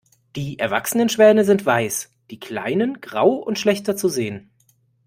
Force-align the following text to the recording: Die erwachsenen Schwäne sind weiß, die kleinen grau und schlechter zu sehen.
Die 0.35 0.57
erwachsenen 0.57 1.09
Schwäne 1.09 1.45
sind 1.45 1.63
weiß, 1.63 2.09
die 2.31 2.39
kleinen 2.39 3.01
grau 3.01 3.33
und 3.33 3.59
schlechter 3.59 3.95
zu 3.95 4.09
sehen. 4.09 4.49